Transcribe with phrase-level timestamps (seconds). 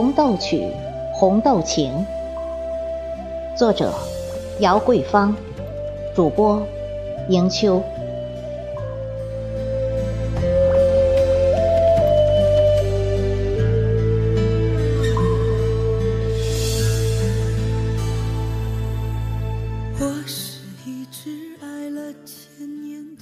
[0.00, 0.58] 红豆曲·
[1.12, 2.06] 红豆情》，
[3.58, 3.92] 作者：
[4.60, 5.34] 姚桂芳，
[6.14, 6.62] 主播：
[7.28, 7.82] 迎秋。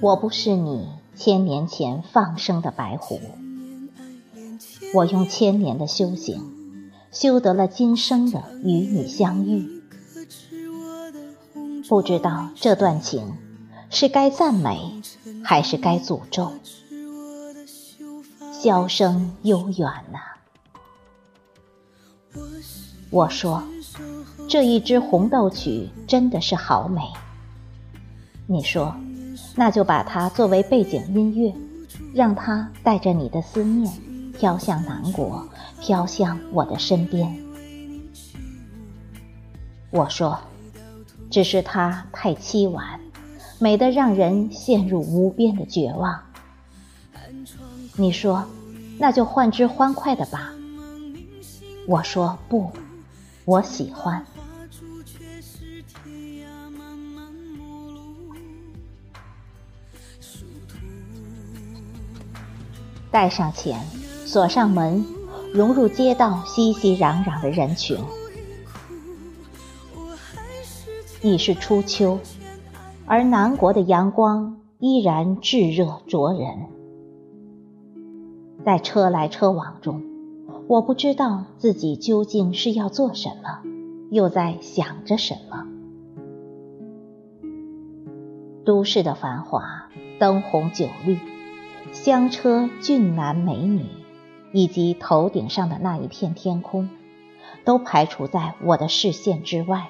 [0.00, 3.20] 我不是你千年前放生的白狐，
[4.92, 6.53] 我用千年的修行。
[7.14, 9.80] 修得了今生的与你相遇，
[11.88, 13.34] 不知道这段情
[13.88, 15.00] 是该赞美
[15.44, 16.52] 还是该诅咒。
[18.60, 20.18] 箫声悠远呐，
[23.10, 23.62] 我说
[24.48, 27.00] 这一支红豆曲真的是好美。
[28.48, 28.92] 你说
[29.54, 31.54] 那就把它作为背景音乐，
[32.12, 33.92] 让它带着你的思念
[34.36, 35.48] 飘向南国。
[35.84, 37.44] 飘向我的身边，
[39.90, 40.40] 我说
[41.30, 42.98] ：“只是它太凄婉，
[43.58, 46.22] 美得让人陷入无边的绝望。”
[47.96, 48.46] 你说
[48.98, 50.54] ：“那就换只欢快的吧。”
[51.86, 52.72] 我说：“不，
[53.44, 54.24] 我喜欢。”
[63.12, 63.84] 带上钱，
[64.24, 65.04] 锁上门。
[65.54, 67.96] 融入街道熙熙攘攘的人群。
[71.22, 72.18] 已是初秋，
[73.06, 76.48] 而南国的阳光依然炙热灼人。
[78.64, 80.02] 在车来车往中，
[80.66, 83.62] 我不知道自己究竟是要做什么，
[84.10, 85.68] 又在想着什么。
[88.64, 89.88] 都市的繁华，
[90.18, 91.20] 灯红酒绿，
[91.92, 93.86] 香车俊男美女。
[94.54, 96.88] 以及头顶上的那一片天空，
[97.64, 99.88] 都排除在我的视线之外。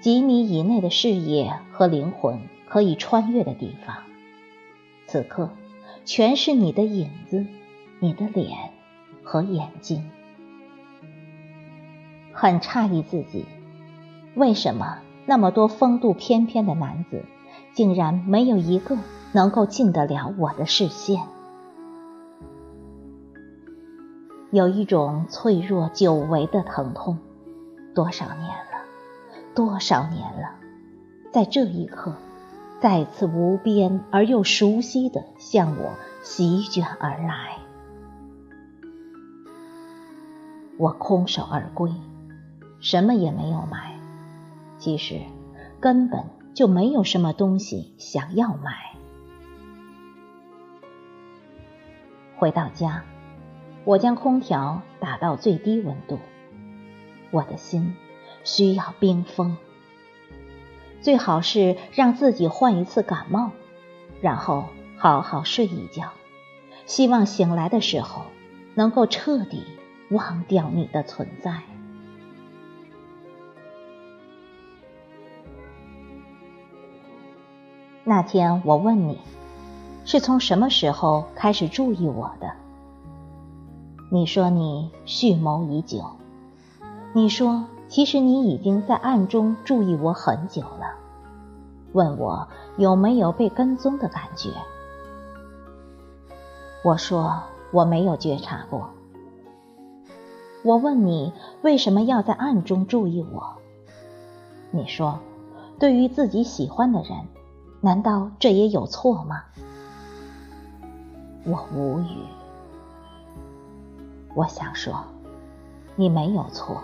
[0.00, 2.38] 几米以内的视野和灵魂
[2.68, 3.96] 可以穿越的地方，
[5.08, 5.50] 此刻
[6.04, 7.44] 全是你的影子、
[7.98, 8.56] 你的脸
[9.24, 10.08] 和眼睛。
[12.32, 13.46] 很诧异自己，
[14.36, 17.24] 为什么那么多风度翩翩的男子，
[17.74, 18.96] 竟然没有一个
[19.32, 21.22] 能够进得了我的视线。
[24.56, 27.18] 有一种脆弱久违的疼痛，
[27.94, 28.86] 多少年了，
[29.54, 30.54] 多少年了，
[31.30, 32.14] 在这一刻，
[32.80, 37.58] 再次无边而又熟悉的向我席卷而来。
[40.78, 41.92] 我空手而归，
[42.80, 44.00] 什么也没有买，
[44.78, 45.20] 其实
[45.80, 46.24] 根本
[46.54, 48.72] 就没有什么东西想要买。
[52.38, 53.04] 回到家。
[53.86, 56.18] 我将空调打到最低温度，
[57.30, 57.94] 我的心
[58.42, 59.56] 需要冰封。
[61.00, 63.52] 最好是让自己患一次感冒，
[64.20, 64.64] 然后
[64.98, 66.10] 好好睡一觉。
[66.84, 68.22] 希望醒来的时候
[68.74, 69.62] 能够彻底
[70.10, 71.62] 忘掉你的存在。
[78.02, 79.20] 那天我问你，
[80.04, 82.65] 是从什么时候开始注意我的？
[84.08, 86.04] 你说你蓄谋已久，
[87.12, 90.94] 你说其实你已经在暗中注意我很久了，
[91.92, 92.46] 问我
[92.76, 94.50] 有没有被跟踪的感觉。
[96.84, 98.90] 我说我没有觉察过。
[100.62, 103.56] 我问你为什么要在暗中注意我？
[104.70, 105.18] 你说
[105.80, 107.10] 对于自己喜欢的人，
[107.80, 109.42] 难道这也有错吗？
[111.44, 112.22] 我无语。
[114.36, 115.02] 我想说，
[115.94, 116.82] 你没有错，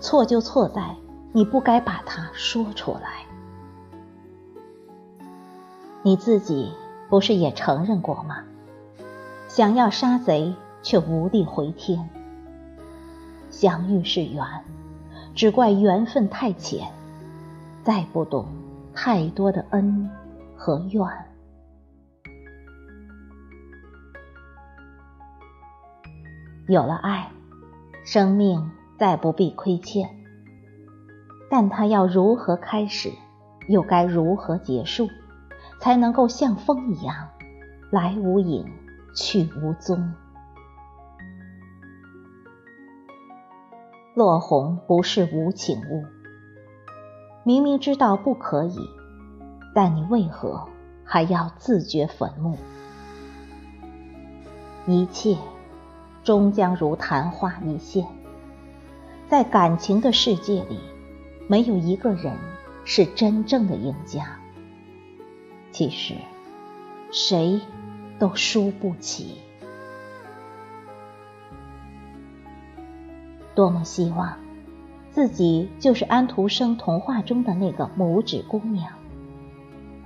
[0.00, 0.96] 错就错在
[1.30, 3.26] 你不该把它说出来。
[6.02, 6.72] 你自己
[7.10, 8.38] 不是也承认过吗？
[9.48, 12.08] 想要杀贼，却无力回天。
[13.50, 14.42] 相遇是缘，
[15.34, 16.90] 只怪缘分太浅，
[17.84, 18.46] 再不懂
[18.94, 20.08] 太多的恩
[20.56, 21.06] 和怨。
[26.68, 27.30] 有了爱，
[28.04, 30.08] 生命再不必亏欠。
[31.50, 33.10] 但它要如何开始，
[33.68, 35.08] 又该如何结束，
[35.80, 37.28] 才能够像风一样，
[37.90, 38.64] 来无影，
[39.14, 40.14] 去无踪？
[44.14, 46.04] 落红不是无情物，
[47.44, 48.78] 明明知道不可以，
[49.74, 50.68] 但你为何
[51.04, 52.56] 还要自掘坟墓？
[54.86, 55.36] 一切。
[56.24, 58.06] 终将如昙花一现。
[59.28, 60.78] 在感情的世界里，
[61.48, 62.36] 没有一个人
[62.84, 64.38] 是真正的赢家。
[65.70, 66.14] 其实，
[67.10, 67.60] 谁
[68.18, 69.38] 都输不起。
[73.54, 74.34] 多么希望
[75.10, 78.92] 自己就是安徒生童话中的那个拇指姑娘，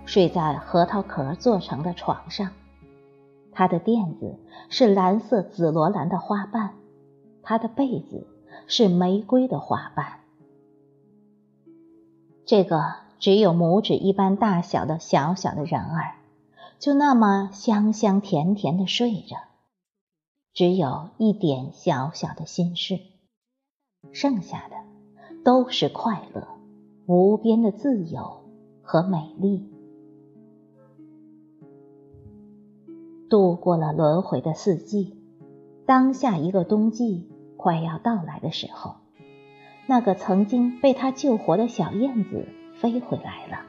[0.05, 2.51] 睡在核桃壳做成的床上，
[3.57, 4.39] 她的垫子
[4.69, 6.75] 是蓝色紫罗兰的花瓣，
[7.43, 8.27] 她的被子
[8.67, 10.21] 是玫瑰的花瓣。
[12.45, 16.17] 这个只有拇指一般大小的小小的人儿，
[16.79, 19.39] 就那么香香甜甜的睡着，
[20.53, 23.01] 只有一点小小的心事。
[24.13, 24.77] 剩下的
[25.43, 26.47] 都是快乐、
[27.07, 28.43] 无边的自由
[28.83, 29.73] 和美丽。
[33.29, 35.17] 度过了轮回的四季，
[35.87, 38.97] 当下一个冬季快要到来的时候，
[39.87, 43.63] 那个曾经被他救活的小燕子飞回来了。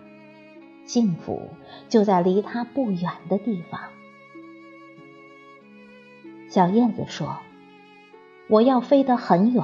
[0.86, 1.42] 幸福
[1.90, 3.82] 就在离他不远的地方。
[6.50, 7.38] 小燕子说
[8.50, 9.64] ：“我要飞得很远。”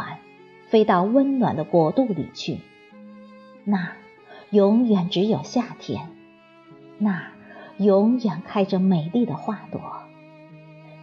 [0.67, 2.57] 飞到温暖的国度里去，
[3.63, 3.91] 那
[4.49, 6.09] 永远只有夏天，
[6.97, 7.32] 那
[7.77, 9.81] 永远开着美丽的花朵。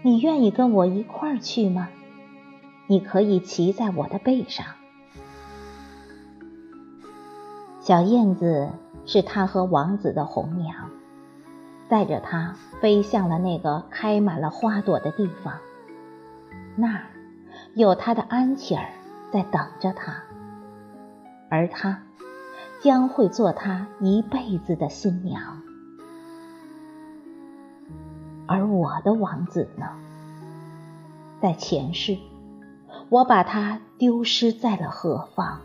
[0.02, 1.88] 你愿意跟我一块儿去吗？
[2.87, 4.67] 你可以骑在我的背上。
[7.81, 8.70] 小燕子
[9.06, 10.90] 是他和王子的红娘，
[11.88, 15.55] 带着他飞向了那个开满了花朵的地方，
[16.76, 17.06] 那儿
[17.75, 18.88] 有他的安琪儿。
[19.32, 20.25] 在等着他，
[21.49, 22.02] 而他
[22.81, 25.62] 将会做他一辈子的新娘。
[28.80, 29.90] 我的王子呢？
[31.38, 32.16] 在前世，
[33.10, 35.60] 我把他丢失在了何方？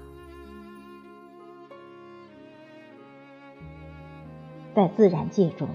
[4.76, 5.70] 在自然界中，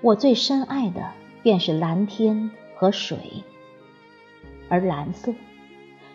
[0.00, 1.10] 我最深爱的
[1.42, 3.44] 便是蓝天和水，
[4.70, 5.34] 而蓝色。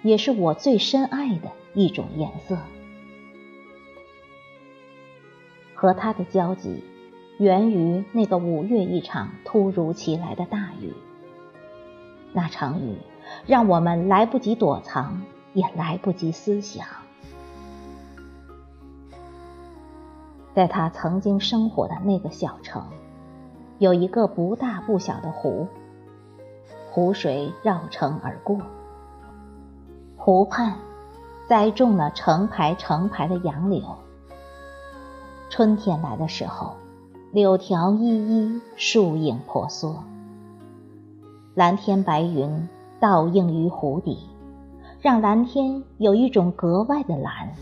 [0.01, 2.57] 也是我最深爱的一种颜色。
[5.75, 6.83] 和他的交集，
[7.37, 10.93] 源于那个五月一场突如其来的大雨。
[12.31, 12.97] 那场雨
[13.45, 15.21] 让我们来不及躲藏，
[15.53, 16.85] 也来不及思想。
[20.53, 22.85] 在他曾经生活的那个小城，
[23.79, 25.67] 有一个不大不小的湖，
[26.91, 28.57] 湖水绕城而过。
[30.15, 30.77] 湖畔
[31.47, 33.83] 栽种了成排成排的杨柳。
[35.49, 36.75] 春天来的时候，
[37.31, 40.03] 柳条依依，树影婆娑。
[41.53, 42.69] 蓝天白云
[42.99, 44.19] 倒映于湖底，
[45.01, 47.53] 让蓝天有一种格外的蓝。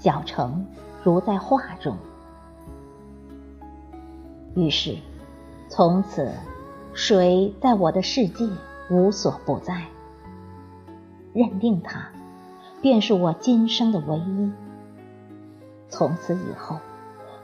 [0.00, 0.66] 小城
[1.04, 1.96] 如在画中。
[4.54, 4.96] 于是，
[5.68, 6.32] 从此，
[6.92, 8.48] 水在我的世界
[8.90, 9.84] 无所不在。
[11.32, 12.08] 认定他，
[12.80, 14.50] 便是我今生的唯一。
[15.88, 16.78] 从此以后，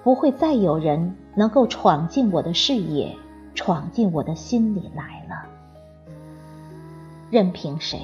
[0.02, 3.16] 不会再有人能够闯进我的视野，
[3.54, 5.48] 闯进我的心里来了。
[7.30, 8.00] 任凭谁，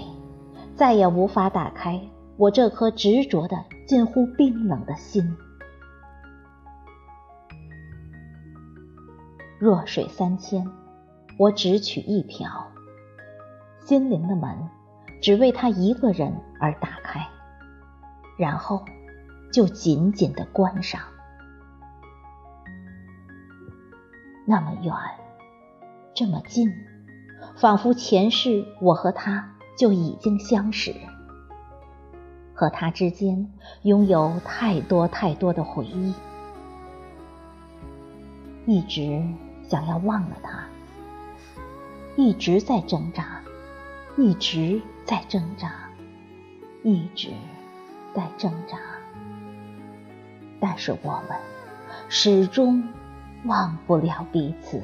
[0.74, 2.00] 再也无法打开
[2.36, 5.36] 我这颗执着的、近乎冰冷的心。
[9.58, 10.66] 弱水三千，
[11.36, 12.68] 我只取一瓢。
[13.80, 14.68] 心灵的门。
[15.20, 17.26] 只为他一个人而打开，
[18.36, 18.84] 然后
[19.52, 21.00] 就紧紧的关上。
[24.50, 24.94] 那么远，
[26.14, 26.72] 这么近，
[27.54, 30.94] 仿佛前世我和他就已经相识，
[32.54, 33.52] 和他之间
[33.82, 36.14] 拥有太多太多的回忆，
[38.64, 39.22] 一直
[39.68, 40.64] 想要忘了他，
[42.16, 43.42] 一直在挣扎，
[44.16, 44.80] 一直。
[45.04, 45.72] 在挣扎，
[46.82, 47.30] 一直
[48.12, 48.76] 在挣扎，
[50.60, 51.38] 但是我们
[52.10, 52.86] 始终
[53.48, 54.80] 忘不了彼此。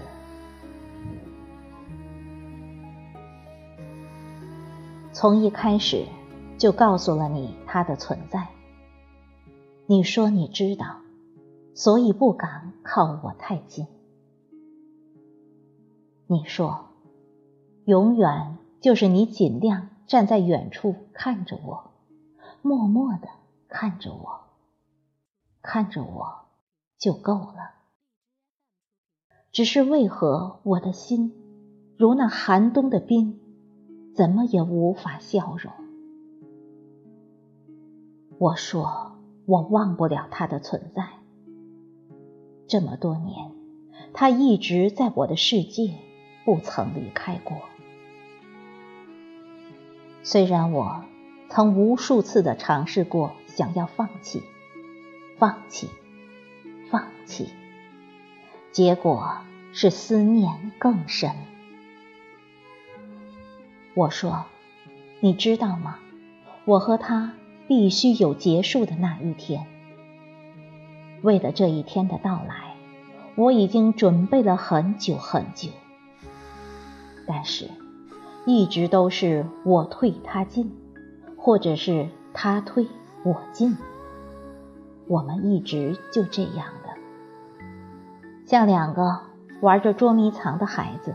[5.13, 6.07] 从一开始
[6.59, 8.49] 就告诉了你他的存在。
[9.87, 10.97] 你说你知道，
[11.75, 13.87] 所以不敢靠我太近。
[16.27, 16.87] 你说，
[17.85, 19.91] 永远就是你尽量。
[20.07, 21.91] 站在远处看着我，
[22.61, 23.29] 默默的
[23.69, 24.41] 看着我，
[25.63, 26.45] 看着我
[26.99, 27.84] 就够了。
[29.55, 31.33] 只是为何我的心
[31.97, 33.39] 如那寒冬的冰，
[34.13, 35.73] 怎么也无法消融。
[38.37, 39.13] 我说
[39.47, 41.05] 我忘不了他的存在。
[42.67, 43.53] 这么多年，
[44.13, 45.95] 他一直在我的世界，
[46.45, 47.59] 不曾离开过。
[50.25, 51.05] 虽然我
[51.49, 54.43] 曾无数次的尝试过想要放弃，
[55.39, 55.89] 放弃，
[56.91, 57.51] 放弃，
[58.75, 59.37] 结果
[59.73, 61.31] 是思念更深。
[63.95, 64.47] 我说
[65.23, 66.01] ：“你知道吗？
[66.65, 67.35] 我和他
[67.69, 69.65] 必须有结束的那一天。
[71.23, 72.75] 为了这一天的到来，
[73.37, 75.71] 我已经准备了很久很久。
[77.27, 77.71] 但是……”
[78.47, 80.71] 一直都是我退他进，
[81.39, 82.87] 或者是他退
[83.25, 83.79] 我进。
[85.07, 86.67] 我们一直就这样，
[88.45, 89.21] 像两个
[89.61, 91.15] 玩着捉迷藏的孩子，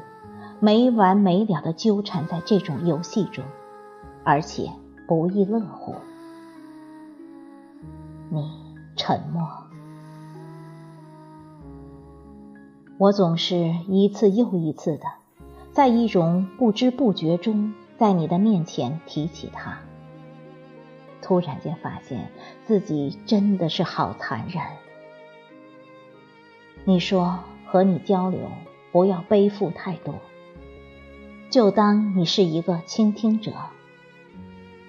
[0.59, 3.43] 没完没了的纠缠在这种游戏中，
[4.24, 4.71] 而且
[5.07, 5.95] 不亦乐乎。
[8.29, 8.51] 你
[8.95, 9.48] 沉默，
[12.98, 13.55] 我总是
[13.88, 15.03] 一次又一次的。
[15.71, 19.77] 在一种不知不觉中，在你的面前提起他，
[21.21, 22.31] 突然间发现
[22.65, 24.63] 自己真的是好残忍。
[26.86, 28.39] 你说和你交流
[28.91, 30.15] 不要背负太多，
[31.50, 33.51] 就当你是一个倾听者，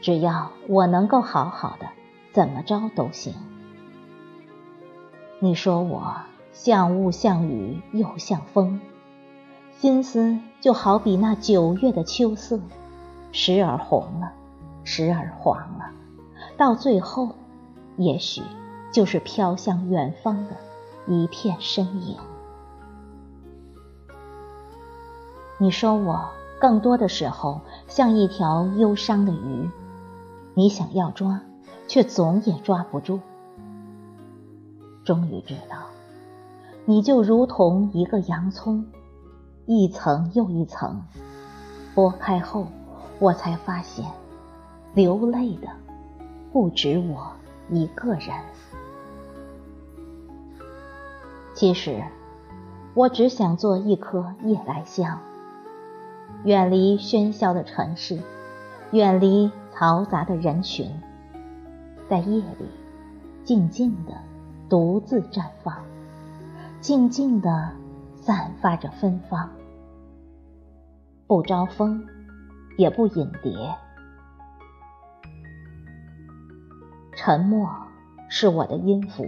[0.00, 1.88] 只要我能够好好的，
[2.32, 3.35] 怎么着都行。
[5.40, 6.16] 你说我
[6.52, 8.80] 像雾像雨又像风。
[9.73, 12.61] 心思就好比那九月的秋色，
[13.32, 14.32] 时而红了，
[14.85, 15.90] 时而黄了，
[16.59, 17.30] 到最后，
[17.97, 18.42] 也许
[18.92, 20.56] 就是飘向远方的
[21.10, 22.16] 一片身影。
[25.58, 29.68] 你说我更多的时候像一条忧伤的鱼，
[30.54, 31.40] 你想要抓，
[31.88, 33.18] 却总也抓不住。
[35.04, 35.78] 终于知道，
[36.84, 38.86] 你就如同一个洋葱。
[39.66, 41.02] 一层又一层
[41.94, 42.66] 剥开后，
[43.18, 44.04] 我才发现，
[44.94, 45.68] 流泪的
[46.52, 47.32] 不止我
[47.68, 48.30] 一个人。
[51.60, 52.02] 其实，
[52.94, 55.20] 我只想做一颗夜来香，
[56.42, 58.18] 远离喧嚣的城市，
[58.92, 60.90] 远离嘈杂的人群，
[62.08, 62.66] 在夜里
[63.44, 64.14] 静静的
[64.70, 65.76] 独自绽放，
[66.80, 67.70] 静静的
[68.14, 69.50] 散发着芬芳。
[71.26, 72.02] 不招风，
[72.78, 73.52] 也不引蝶。
[77.14, 77.68] 沉默
[78.30, 79.26] 是我的音符。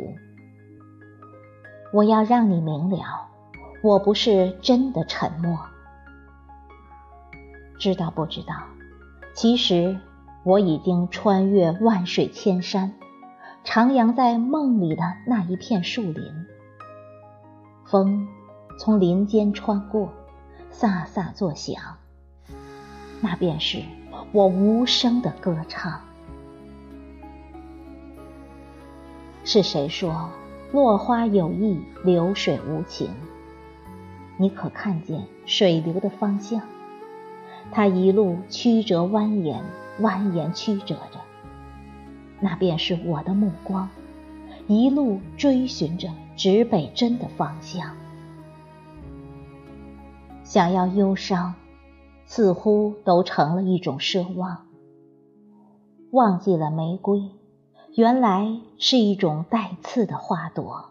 [1.93, 3.29] 我要让你明了，
[3.83, 5.59] 我不是真的沉默。
[7.79, 8.55] 知道不知道？
[9.35, 9.99] 其实
[10.45, 12.95] 我已经穿越万水千山，
[13.65, 16.47] 徜徉在梦里的那一片树林。
[17.85, 18.27] 风
[18.79, 20.13] 从林间穿过。
[20.75, 21.99] 飒飒作响，
[23.21, 23.83] 那便是
[24.33, 26.01] 我无声的歌唱。
[29.45, 30.31] 是谁说
[30.73, 33.11] 落花有意，流水无情？
[34.39, 36.63] 你可看见水流的方向？
[37.71, 39.61] 它一路曲折蜿蜒，
[40.01, 41.21] 蜿蜒曲折着，
[42.41, 43.91] 那便是我的目光，
[44.67, 47.95] 一路追寻着指北针的方向。
[50.43, 51.55] 想要忧伤，
[52.25, 54.67] 似乎都成了一种奢望。
[56.13, 57.31] 忘记了玫瑰，
[57.95, 60.91] 原来是一种带刺的花朵。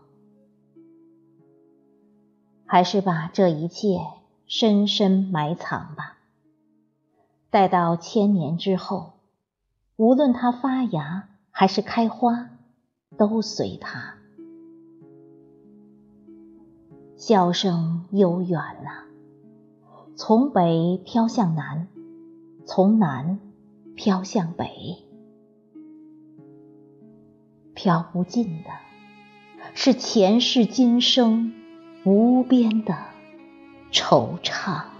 [2.65, 3.99] 还是把这一切
[4.45, 6.17] 深深埋藏吧。
[7.49, 9.13] 待到千年之后，
[9.97, 12.49] 无论它发芽还是开花，
[13.17, 14.15] 都随它。
[17.17, 19.05] 笑声悠远了。
[20.15, 21.87] 从北飘向南，
[22.65, 23.39] 从南
[23.95, 25.03] 飘向北，
[27.83, 28.69] 飘不尽的
[29.73, 31.51] 是前世今生
[32.03, 32.95] 无边的
[33.91, 34.90] 惆怅。